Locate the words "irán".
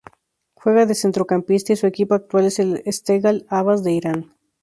3.91-4.31